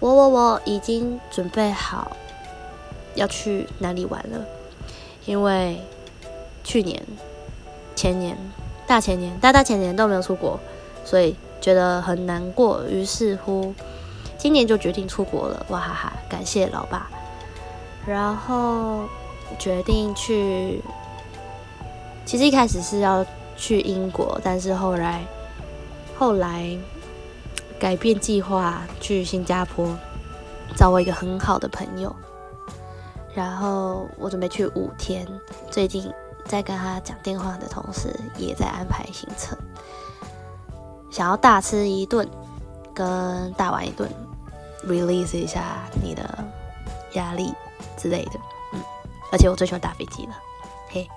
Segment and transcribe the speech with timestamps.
[0.00, 2.16] 我我我已经准备好
[3.14, 4.44] 要去哪里玩了，
[5.24, 5.80] 因为
[6.62, 7.02] 去年、
[7.96, 8.36] 前年、
[8.86, 10.58] 大前年、大大前年都没有出国，
[11.04, 12.84] 所以觉得很难过。
[12.84, 13.74] 于是乎，
[14.36, 16.12] 今年就决定出国了，哇哈哈！
[16.28, 17.10] 感谢老爸。
[18.06, 19.04] 然后
[19.58, 20.80] 决定去，
[22.24, 23.26] 其实一开始是要
[23.56, 25.24] 去英国，但是后来
[26.16, 26.78] 后来
[27.78, 29.96] 改变计划去新加坡，
[30.76, 32.14] 找我一个很好的朋友。
[33.34, 35.26] 然后我准备去五天，
[35.70, 36.12] 最近
[36.44, 39.56] 在跟他讲电话的同时，也在安排行程，
[41.10, 42.28] 想要大吃一顿，
[42.92, 44.10] 跟大玩一顿
[44.84, 46.44] ，release 一下你的
[47.12, 47.52] 压力。
[47.96, 48.32] 之类的，
[48.72, 48.80] 嗯，
[49.32, 50.32] 而且我最喜欢打飞机了。
[50.88, 51.08] 嘿